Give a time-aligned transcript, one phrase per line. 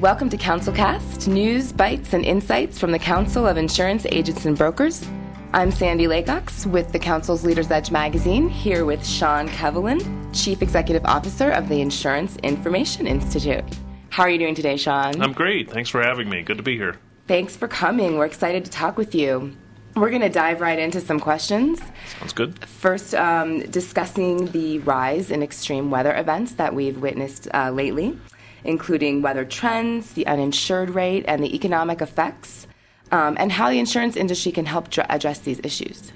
[0.00, 5.04] Welcome to CouncilCast, news, bites, and insights from the Council of Insurance Agents and Brokers.
[5.52, 11.04] I'm Sandy Laycox with the Council's Leaders Edge magazine, here with Sean Kevelighan, Chief Executive
[11.04, 13.64] Officer of the Insurance Information Institute.
[14.10, 15.20] How are you doing today, Sean?
[15.20, 15.68] I'm great.
[15.68, 16.42] Thanks for having me.
[16.42, 16.94] Good to be here.
[17.26, 18.18] Thanks for coming.
[18.18, 19.56] We're excited to talk with you.
[19.96, 21.80] We're going to dive right into some questions.
[22.20, 22.64] Sounds good.
[22.68, 28.16] First, um, discussing the rise in extreme weather events that we've witnessed uh, lately,
[28.68, 32.66] including weather trends, the uninsured rate, and the economic effects,
[33.10, 36.12] um, and how the insurance industry can help dr- address these issues.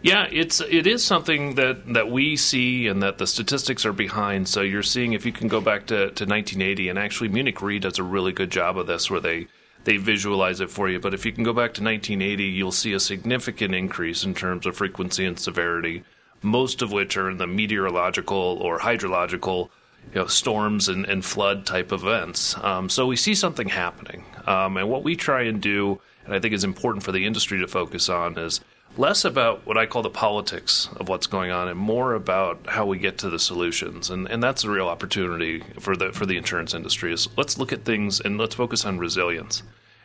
[0.00, 4.48] Yeah, it's it is something that, that we see and that the statistics are behind.
[4.48, 7.78] So you're seeing if you can go back to, to 1980, and actually Munich Re
[7.78, 9.46] does a really good job of this, where they
[9.84, 10.98] they visualize it for you.
[10.98, 14.66] But if you can go back to 1980, you'll see a significant increase in terms
[14.66, 16.02] of frequency and severity,
[16.40, 19.68] most of which are in the meteorological or hydrological
[20.12, 22.56] you know, storms and, and flood type events.
[22.58, 24.24] Um, so we see something happening.
[24.46, 27.60] Um, and what we try and do, and I think is important for the industry
[27.60, 28.60] to focus on, is
[28.96, 32.84] less about what I call the politics of what's going on and more about how
[32.84, 34.10] we get to the solutions.
[34.10, 37.72] And and that's a real opportunity for the for the insurance industry is let's look
[37.72, 39.62] at things and let's focus on resilience.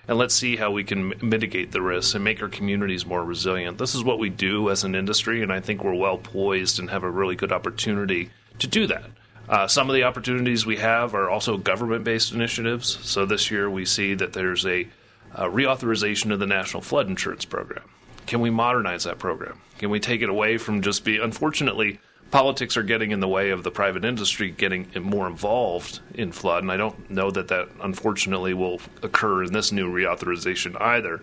[0.07, 3.77] And let's see how we can mitigate the risks and make our communities more resilient.
[3.77, 6.89] This is what we do as an industry, and I think we're well poised and
[6.89, 9.03] have a really good opportunity to do that.
[9.49, 12.99] Uh, some of the opportunities we have are also government based initiatives.
[13.01, 14.87] So this year we see that there's a,
[15.33, 17.89] a reauthorization of the National Flood Insurance Program.
[18.25, 19.61] Can we modernize that program?
[19.77, 21.17] Can we take it away from just be?
[21.17, 26.33] Unfortunately, politics are getting in the way of the private industry getting more involved in
[26.33, 31.21] flood, and I don't know that that unfortunately will occur in this new reauthorization either.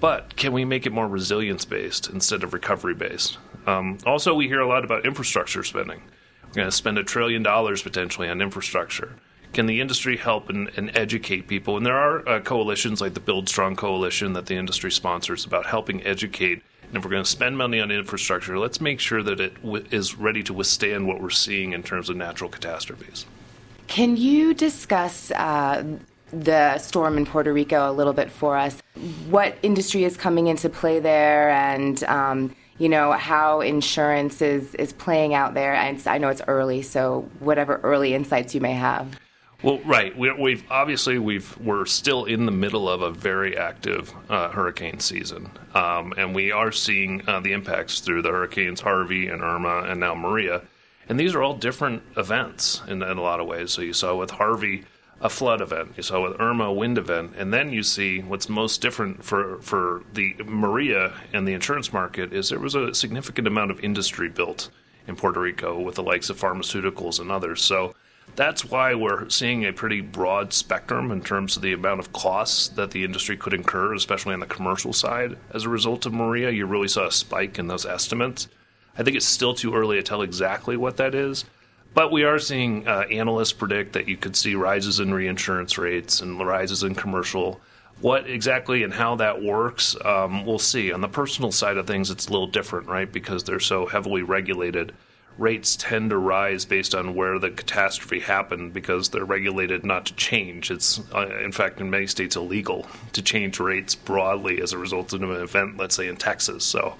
[0.00, 3.36] But can we make it more resilience based instead of recovery based?
[3.66, 6.02] Um, also, we hear a lot about infrastructure spending.
[6.58, 9.14] Going to spend a trillion dollars potentially on infrastructure
[9.52, 11.76] can the industry help and, and educate people?
[11.76, 15.66] And there are uh, coalitions like the Build Strong Coalition that the industry sponsors about
[15.66, 16.62] helping educate.
[16.88, 19.84] And if we're going to spend money on infrastructure, let's make sure that it w-
[19.90, 23.26] is ready to withstand what we're seeing in terms of natural catastrophes.
[23.86, 25.84] Can you discuss uh,
[26.30, 28.82] the storm in Puerto Rico a little bit for us?
[29.30, 34.92] What industry is coming into play there, and um, you know how insurance is is
[34.92, 35.74] playing out there?
[35.74, 39.18] And I know it's early, so whatever early insights you may have.
[39.62, 40.16] Well, right.
[40.16, 45.00] We, have obviously we've we're still in the middle of a very active uh, hurricane
[45.00, 49.82] season, um, and we are seeing uh, the impacts through the hurricanes Harvey and Irma
[49.82, 50.62] and now Maria,
[51.08, 53.72] and these are all different events in, in a lot of ways.
[53.72, 54.84] So you saw with Harvey
[55.20, 58.48] a flood event, you saw with Irma a wind event, and then you see what's
[58.48, 63.46] most different for for the Maria and the insurance market is there was a significant
[63.46, 64.70] amount of industry built
[65.08, 67.62] in Puerto Rico with the likes of pharmaceuticals and others.
[67.62, 67.94] So
[68.36, 72.68] that's why we're seeing a pretty broad spectrum in terms of the amount of costs
[72.68, 75.36] that the industry could incur, especially on the commercial side.
[75.52, 78.46] As a result of Maria, you really saw a spike in those estimates.
[78.96, 81.44] I think it's still too early to tell exactly what that is,
[81.94, 86.20] but we are seeing uh, analysts predict that you could see rises in reinsurance rates
[86.20, 87.60] and rises in commercial.
[88.00, 90.92] What exactly and how that works, um, we'll see.
[90.92, 93.10] On the personal side of things, it's a little different, right?
[93.10, 94.92] Because they're so heavily regulated
[95.38, 100.14] rates tend to rise based on where the catastrophe happened because they're regulated not to
[100.14, 100.70] change.
[100.70, 105.12] It's, uh, in fact, in many states illegal to change rates broadly as a result
[105.12, 106.64] of an event, let's say in Texas.
[106.64, 106.96] So,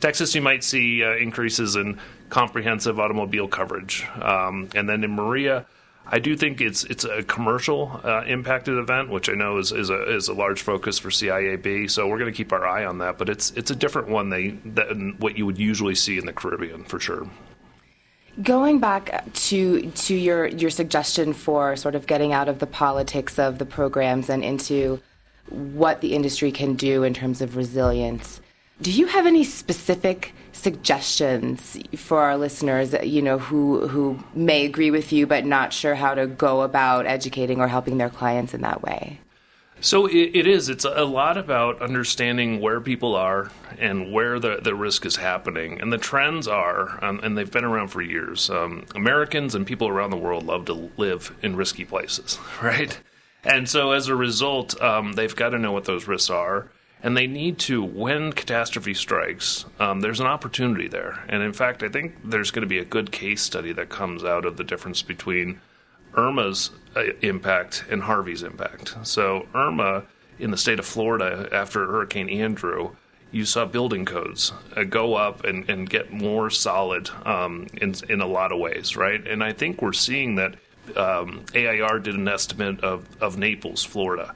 [0.00, 1.98] Texas, you might see uh, increases in
[2.28, 4.06] comprehensive automobile coverage.
[4.20, 5.66] Um, and then in Maria,
[6.10, 9.90] I do think it's it's a commercial uh, impacted event, which I know is is
[9.90, 11.90] a, is a large focus for CIAB.
[11.90, 13.18] So we're going to keep our eye on that.
[13.18, 16.84] But it's it's a different one than what you would usually see in the Caribbean
[16.84, 17.28] for sure.
[18.42, 23.38] Going back to to your your suggestion for sort of getting out of the politics
[23.38, 25.00] of the programs and into
[25.50, 28.40] what the industry can do in terms of resilience,
[28.80, 34.90] do you have any specific suggestions for our listeners, you know, who who may agree
[34.90, 38.60] with you but not sure how to go about educating or helping their clients in
[38.62, 39.20] that way?
[39.80, 40.68] So it, it is.
[40.68, 45.80] It's a lot about understanding where people are and where the, the risk is happening.
[45.80, 48.50] And the trends are, um, and they've been around for years.
[48.50, 52.98] Um, Americans and people around the world love to live in risky places, right?
[53.44, 56.70] And so as a result, um, they've got to know what those risks are.
[57.02, 61.24] And they need to, when catastrophe strikes, um, there's an opportunity there.
[61.28, 64.24] And in fact, I think there's going to be a good case study that comes
[64.24, 65.60] out of the difference between
[66.14, 68.96] Irma's uh, impact and Harvey's impact.
[69.04, 70.04] So, Irma
[70.38, 72.92] in the state of Florida after Hurricane Andrew,
[73.30, 78.20] you saw building codes uh, go up and, and get more solid um, in, in
[78.20, 79.26] a lot of ways, right?
[79.26, 80.54] And I think we're seeing that
[80.96, 84.34] um, AIR did an estimate of, of Naples, Florida,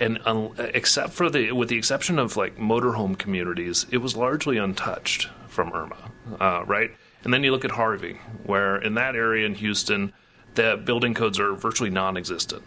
[0.00, 0.18] and
[0.58, 5.72] except for the with the exception of like motorhome communities, it was largely untouched from
[5.72, 6.10] Irma,
[6.40, 6.90] uh, right?
[7.22, 8.14] And then you look at Harvey,
[8.44, 10.12] where in that area in Houston,
[10.54, 12.62] the building codes are virtually non-existent.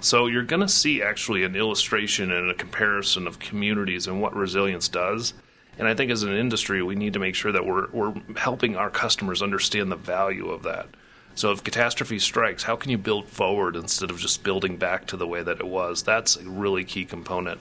[0.00, 4.36] So you're going to see actually an illustration and a comparison of communities and what
[4.36, 5.34] resilience does.
[5.78, 8.76] And I think as an industry, we need to make sure that we're, we're helping
[8.76, 10.88] our customers understand the value of that.
[11.36, 15.18] So if catastrophe strikes, how can you build forward instead of just building back to
[15.18, 16.02] the way that it was?
[16.02, 17.60] That's a really key component.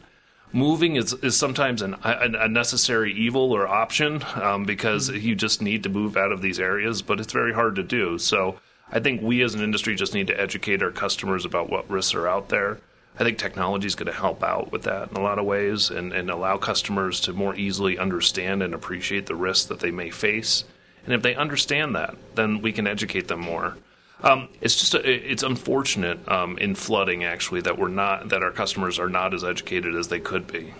[0.53, 5.19] Moving is, is sometimes an, a necessary evil or option um, because mm-hmm.
[5.19, 8.17] you just need to move out of these areas, but it's very hard to do.
[8.17, 11.89] So I think we as an industry just need to educate our customers about what
[11.89, 12.77] risks are out there.
[13.19, 15.89] I think technology is going to help out with that in a lot of ways
[15.89, 20.11] and, and allow customers to more easily understand and appreciate the risks that they may
[20.11, 20.63] face
[21.05, 23.77] and if they understand that, then we can educate them more.
[24.21, 28.51] Um, it's just a, it's unfortunate um, in flooding actually that we're not that our
[28.51, 30.73] customers are not as educated as they could be,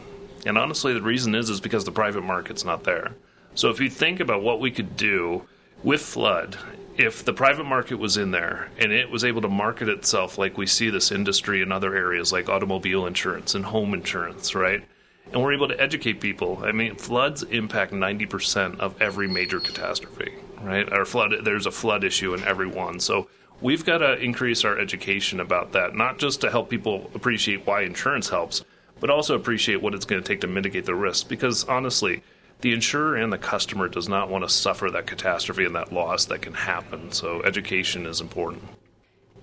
[0.46, 3.14] and honestly, the reason is is because the private market's not there.
[3.54, 5.46] So if you think about what we could do
[5.84, 6.58] with flood,
[6.98, 10.58] if the private market was in there and it was able to market itself like
[10.58, 14.84] we see this industry in other areas like automobile insurance and home insurance, right?
[15.32, 16.62] And we're able to educate people.
[16.64, 20.92] I mean, floods impact 90% of every major catastrophe, right?
[20.92, 23.00] Our flood, there's a flood issue in every one.
[23.00, 23.28] So
[23.62, 27.82] we've got to increase our education about that, not just to help people appreciate why
[27.82, 28.64] insurance helps,
[29.00, 31.28] but also appreciate what it's going to take to mitigate the risk.
[31.28, 32.24] Because honestly,
[32.62, 36.26] the insurer and the customer does not want to suffer that catastrophe and that loss
[36.26, 37.12] that can happen.
[37.12, 38.64] So education is important.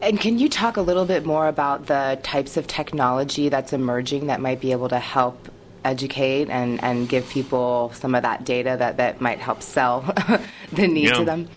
[0.00, 4.26] And can you talk a little bit more about the types of technology that's emerging
[4.26, 5.48] that might be able to help
[5.84, 10.00] educate and, and give people some of that data that, that might help sell
[10.72, 11.14] the need yeah.
[11.14, 11.48] to them?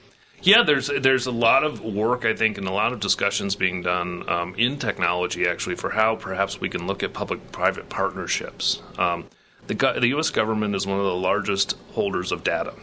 [0.41, 3.81] Yeah, there's there's a lot of work I think and a lot of discussions being
[3.81, 8.79] done um, in technology actually for how perhaps we can look at public-private partnerships.
[8.99, 9.25] Um,
[9.65, 10.29] the the U.S.
[10.29, 12.75] government is one of the largest holders of data,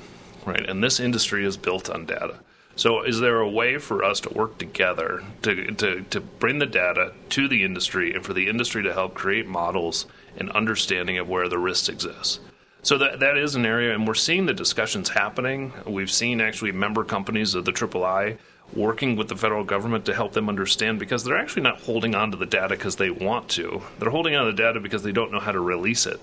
[0.44, 0.68] right?
[0.68, 2.40] And this industry is built on data.
[2.74, 6.66] So, is there a way for us to work together to, to, to bring the
[6.66, 11.28] data to the industry and for the industry to help create models and understanding of
[11.28, 12.40] where the risks exist?
[12.82, 15.72] So that that is an area, and we're seeing the discussions happening.
[15.86, 18.38] We've seen actually member companies of the III
[18.74, 22.30] working with the federal government to help them understand because they're actually not holding on
[22.30, 23.82] to the data because they want to.
[23.98, 26.20] They're holding on to the data because they don't know how to release it.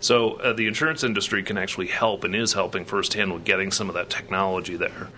[0.00, 3.88] So uh, the insurance industry can actually help and is helping firsthand with getting some
[3.88, 5.08] of that technology there.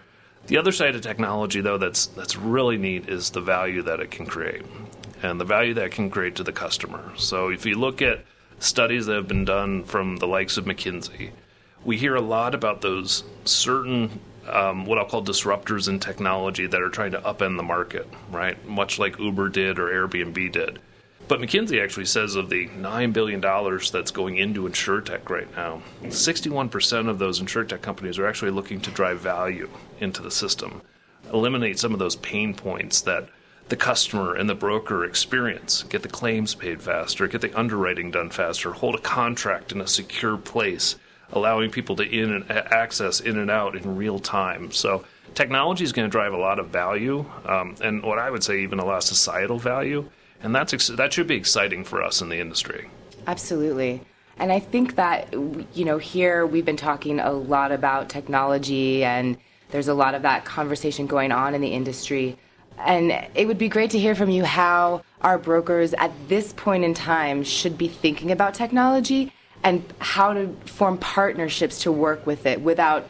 [0.46, 4.10] The other side of technology, though, that's that's really neat is the value that it
[4.10, 4.62] can create,
[5.22, 7.12] and the value that can create to the customer.
[7.16, 8.24] So if you look at
[8.58, 11.30] studies that have been done from the likes of McKinsey,
[11.84, 16.82] we hear a lot about those certain um, what I'll call disruptors in technology that
[16.82, 18.62] are trying to upend the market, right?
[18.66, 20.78] Much like Uber did or Airbnb did.
[21.30, 27.08] But McKinsey actually says of the $9 billion that's going into InsureTech right now, 61%
[27.08, 30.82] of those InsureTech companies are actually looking to drive value into the system,
[31.32, 33.28] eliminate some of those pain points that
[33.68, 38.30] the customer and the broker experience, get the claims paid faster, get the underwriting done
[38.30, 40.96] faster, hold a contract in a secure place,
[41.30, 44.72] allowing people to in and access in and out in real time.
[44.72, 45.04] So
[45.34, 48.62] technology is going to drive a lot of value, um, and what I would say
[48.62, 50.10] even a lot of societal value
[50.42, 52.90] and that's ex- that should be exciting for us in the industry.
[53.26, 54.02] Absolutely.
[54.38, 59.36] And I think that, you know, here we've been talking a lot about technology, and
[59.70, 62.38] there's a lot of that conversation going on in the industry.
[62.78, 66.84] And it would be great to hear from you how our brokers at this point
[66.84, 69.30] in time should be thinking about technology
[69.62, 73.06] and how to form partnerships to work with it without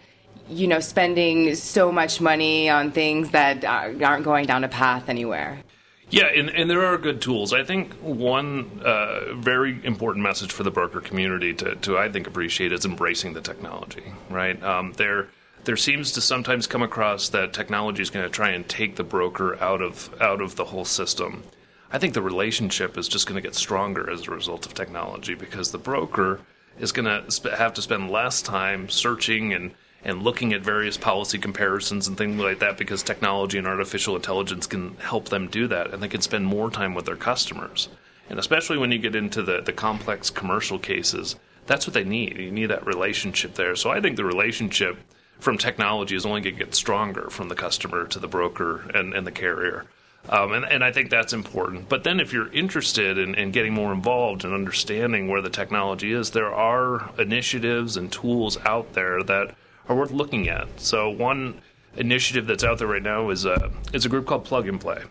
[0.49, 5.09] you know spending so much money on things that uh, aren't going down a path
[5.09, 5.63] anywhere
[6.11, 7.53] yeah, and, and there are good tools.
[7.53, 12.27] I think one uh, very important message for the broker community to, to, I think,
[12.27, 14.61] appreciate is embracing the technology, right?
[14.63, 15.29] Um, there,
[15.65, 19.05] there seems to sometimes come across that technology is going to try and take the
[19.05, 21.45] broker out of out of the whole system.
[21.93, 25.35] I think the relationship is just going to get stronger as a result of technology
[25.35, 26.41] because the broker
[26.79, 29.73] is going to have to spend less time searching and
[30.05, 34.67] and looking at various policy comparisons and things like that because technology and artificial intelligence
[34.67, 37.89] can help them do that and they can spend more time with their customers.
[38.29, 42.39] And especially when you get into the, the complex commercial cases, that's what they need.
[42.39, 43.77] You need that relationship there.
[43.77, 44.99] So I think the relationship
[45.39, 49.15] from technology is only going to get stronger from the customer to the broker and,
[49.15, 49.87] and the carrier.
[50.29, 51.89] Um, and, and, I think that's important.
[51.89, 56.13] But then, if you're interested in, in, getting more involved and understanding where the technology
[56.13, 59.55] is, there are initiatives and tools out there that
[59.89, 60.69] are worth looking at.
[60.81, 61.61] So one
[61.97, 65.03] initiative that's out there right now is a is a group called Plug and Play,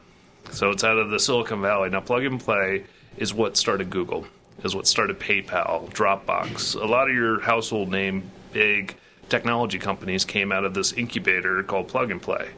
[0.51, 1.89] So it's out of the Silicon Valley.
[1.89, 2.85] Now, plug and play
[3.17, 4.25] is what started Google,
[4.63, 6.81] is what started PayPal, Dropbox.
[6.81, 8.95] A lot of your household name big
[9.29, 12.49] technology companies came out of this incubator called Plug and Play.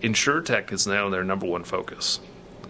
[0.00, 2.20] InsureTech is now their number one focus.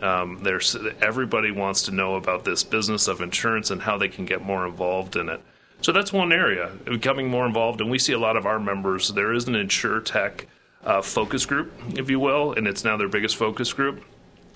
[0.02, 4.26] Um, there's everybody wants to know about this business of insurance and how they can
[4.26, 5.40] get more involved in it.
[5.82, 9.08] So that's one area becoming more involved, and we see a lot of our members.
[9.12, 10.46] There is an InsureTech
[10.84, 14.02] uh, focus group, if you will, and it's now their biggest focus group.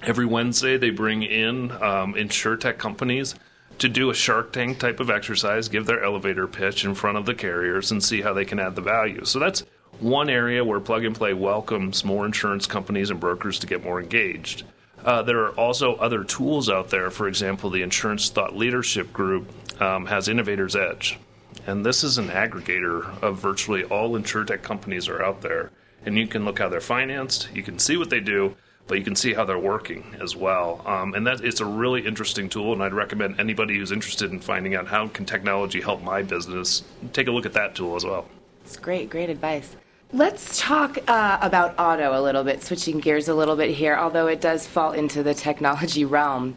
[0.03, 3.35] Every Wednesday, they bring in um, InsureTech companies
[3.79, 7.27] to do a Shark Tank type of exercise, give their elevator pitch in front of
[7.27, 9.25] the carriers, and see how they can add the value.
[9.25, 9.65] So that's
[9.99, 14.01] one area where Plug and Play welcomes more insurance companies and brokers to get more
[14.01, 14.65] engaged.
[15.05, 17.11] Uh, there are also other tools out there.
[17.11, 19.51] For example, the Insurance Thought Leadership Group
[19.81, 21.19] um, has Innovators Edge.
[21.67, 25.71] And this is an aggregator of virtually all insurtech companies are out there.
[26.05, 28.57] And you can look how they're financed, you can see what they do,
[28.87, 30.83] but you can see how they're working as well.
[30.87, 34.41] Um, and that it's a really interesting tool, and I'd recommend anybody who's interested in
[34.41, 36.83] finding out how can technology help my business
[37.13, 38.27] take a look at that tool as well.
[38.65, 39.77] It's great, great advice.
[40.13, 44.27] Let's talk uh, about auto a little bit, switching gears a little bit here, although
[44.27, 46.57] it does fall into the technology realm.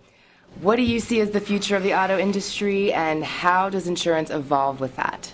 [0.62, 4.30] What do you see as the future of the auto industry, and how does insurance
[4.30, 5.34] evolve with that?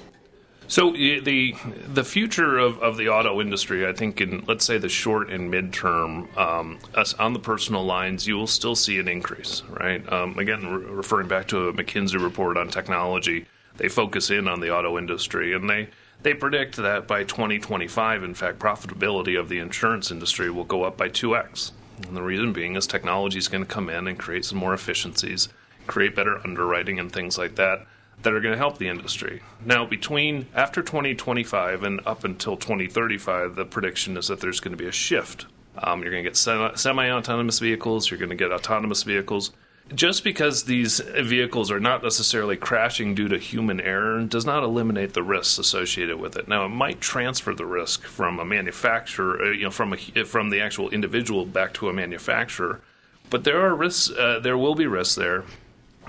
[0.69, 1.55] So the
[1.87, 5.51] the future of, of the auto industry, I think, in let's say the short and
[5.51, 10.07] midterm, um, us on the personal lines, you will still see an increase, right?
[10.13, 13.47] Um, again, re- referring back to a McKinsey report on technology,
[13.77, 15.89] they focus in on the auto industry, and they
[16.21, 20.97] they predict that by 2025, in fact, profitability of the insurance industry will go up
[20.97, 21.71] by 2x.
[22.07, 24.73] And the reason being is technology is going to come in and create some more
[24.73, 25.49] efficiencies,
[25.87, 27.85] create better underwriting and things like that
[28.21, 29.41] that are going to help the industry.
[29.65, 34.81] Now, between after 2025 and up until 2035, the prediction is that there's going to
[34.81, 35.45] be a shift.
[35.77, 39.51] Um, you're going to get semi autonomous vehicles, you're going to get autonomous vehicles
[39.93, 45.13] just because these vehicles are not necessarily crashing due to human error does not eliminate
[45.13, 46.47] the risks associated with it.
[46.47, 50.49] Now, it might transfer the risk from a manufacturer, uh, you know, from a, from
[50.49, 52.81] the actual individual back to a manufacturer,
[53.29, 54.11] but there are risks.
[54.11, 55.43] Uh, there will be risks there.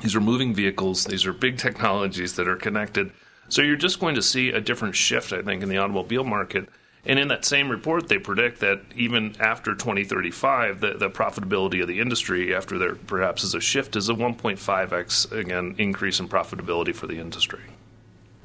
[0.03, 1.05] These are moving vehicles.
[1.05, 3.13] These are big technologies that are connected.
[3.49, 6.69] So you're just going to see a different shift, I think, in the automobile market
[7.05, 11.89] and in that same report, they predict that even after 2035, the, the profitability of
[11.89, 16.95] the industry, after there perhaps is a shift, is a 1.5x again increase in profitability
[16.95, 17.63] for the industry.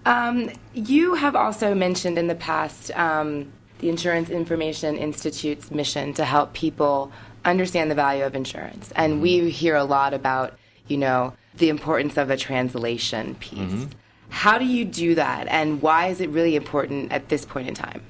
[0.05, 6.23] Um, you have also mentioned in the past um, the Insurance Information Institute's mission to
[6.23, 7.11] help people
[7.43, 9.21] understand the value of insurance, and mm-hmm.
[9.21, 10.57] we hear a lot about
[10.87, 13.59] you know the importance of a translation piece.
[13.59, 13.85] Mm-hmm.
[14.29, 17.73] How do you do that, and why is it really important at this point in
[17.73, 18.03] time?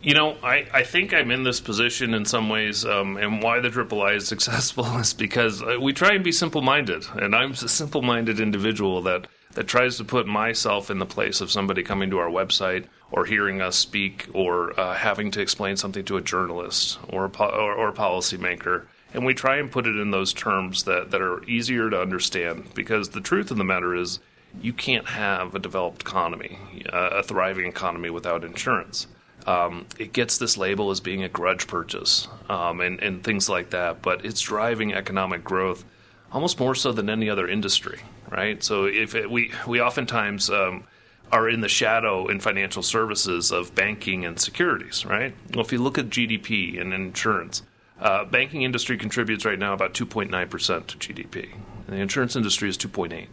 [0.00, 3.58] You know, I, I think I'm in this position in some ways, um, and why
[3.58, 7.34] the Triple I is successful is because uh, we try and be simple minded, and
[7.34, 11.50] I'm a simple minded individual that, that tries to put myself in the place of
[11.50, 16.04] somebody coming to our website or hearing us speak or uh, having to explain something
[16.04, 18.86] to a journalist or a, po- or, or a policymaker.
[19.12, 22.72] And we try and put it in those terms that, that are easier to understand
[22.74, 24.20] because the truth of the matter is
[24.60, 26.58] you can't have a developed economy,
[26.92, 29.08] uh, a thriving economy without insurance
[29.48, 33.70] um, it gets this label as being a grudge purchase um, and, and things like
[33.70, 35.86] that, but it's driving economic growth
[36.30, 38.62] almost more so than any other industry, right?
[38.62, 40.84] So if it, we we oftentimes um,
[41.32, 45.34] are in the shadow in financial services of banking and securities, right?
[45.54, 47.62] Well, if you look at GDP and insurance,
[47.98, 51.54] uh, banking industry contributes right now about 2.9 percent to GDP,
[51.86, 53.28] and the insurance industry is 2.8.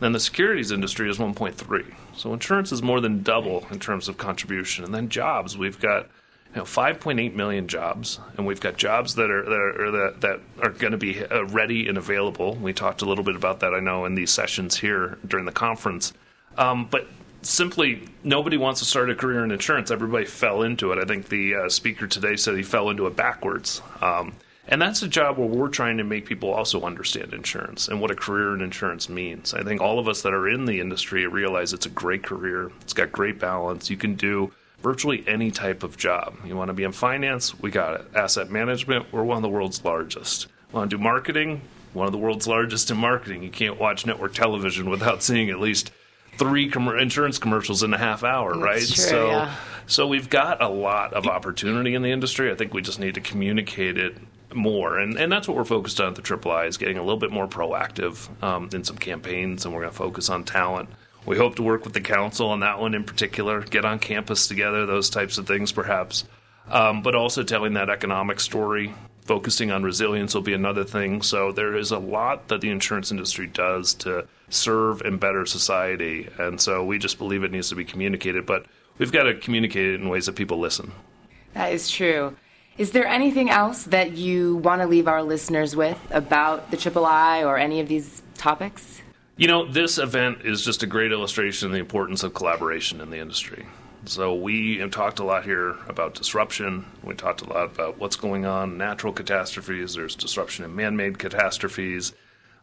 [0.00, 1.94] Then the securities industry is 1.3.
[2.16, 4.84] So insurance is more than double in terms of contribution.
[4.84, 6.04] And then jobs, we've got
[6.54, 10.40] you know 5.8 million jobs, and we've got jobs that are that are, that, that
[10.62, 12.54] are going to be uh, ready and available.
[12.54, 15.52] We talked a little bit about that, I know, in these sessions here during the
[15.52, 16.12] conference.
[16.56, 17.06] Um, but
[17.42, 19.90] simply, nobody wants to start a career in insurance.
[19.90, 20.98] Everybody fell into it.
[20.98, 23.82] I think the uh, speaker today said he fell into it backwards.
[24.00, 24.34] Um,
[24.68, 28.10] and that's a job where we're trying to make people also understand insurance and what
[28.10, 29.54] a career in insurance means.
[29.54, 32.70] I think all of us that are in the industry realize it's a great career.
[32.82, 33.88] It's got great balance.
[33.88, 36.36] You can do virtually any type of job.
[36.44, 37.58] You want to be in finance?
[37.58, 38.06] We got it.
[38.14, 39.06] Asset management?
[39.10, 40.48] We're one of the world's largest.
[40.70, 41.62] Want to do marketing?
[41.94, 43.42] One of the world's largest in marketing.
[43.42, 45.90] You can't watch network television without seeing at least
[46.36, 48.82] three com- insurance commercials in a half hour, That's right?
[48.82, 49.54] True, so, yeah.
[49.86, 52.50] so we've got a lot of opportunity in the industry.
[52.52, 54.16] I think we just need to communicate it
[54.54, 57.02] more, and and that's what we're focused on at the Triple I is getting a
[57.02, 60.88] little bit more proactive um, in some campaigns, and we're going to focus on talent.
[61.26, 64.48] We hope to work with the council on that one in particular, get on campus
[64.48, 66.24] together, those types of things, perhaps,
[66.70, 68.94] um, but also telling that economic story
[69.28, 71.20] Focusing on resilience will be another thing.
[71.20, 76.30] So there is a lot that the insurance industry does to serve and better society.
[76.38, 78.64] And so we just believe it needs to be communicated, but
[78.96, 80.92] we've got to communicate it in ways that people listen.
[81.52, 82.38] That is true.
[82.78, 87.04] Is there anything else that you want to leave our listeners with about the Triple
[87.04, 89.02] I or any of these topics?
[89.36, 93.10] You know, this event is just a great illustration of the importance of collaboration in
[93.10, 93.66] the industry.
[94.04, 96.86] So we have talked a lot here about disruption.
[97.02, 99.94] We talked a lot about what's going on, natural catastrophes.
[99.94, 102.12] There's disruption in man-made catastrophes,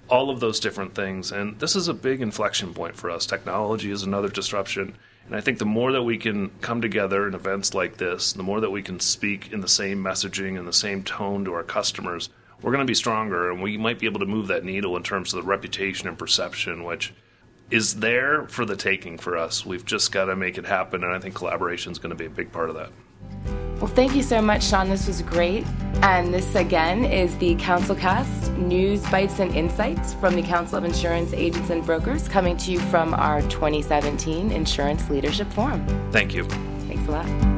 [0.09, 1.33] all of those different things.
[1.33, 3.25] And this is a big inflection point for us.
[3.25, 4.95] Technology is another disruption.
[5.25, 8.43] And I think the more that we can come together in events like this, the
[8.43, 11.63] more that we can speak in the same messaging and the same tone to our
[11.63, 12.29] customers,
[12.61, 15.03] we're going to be stronger and we might be able to move that needle in
[15.03, 17.13] terms of the reputation and perception, which
[17.71, 19.65] is there for the taking for us.
[19.65, 22.25] We've just got to make it happen, and I think collaboration is going to be
[22.25, 22.91] a big part of that.
[23.79, 24.89] Well, thank you so much, Sean.
[24.89, 25.65] This was great.
[26.01, 31.33] And this, again, is the CouncilCast News, Bites, and Insights from the Council of Insurance
[31.33, 35.85] Agents and Brokers coming to you from our 2017 Insurance Leadership Forum.
[36.11, 36.45] Thank you.
[36.87, 37.54] Thanks a lot.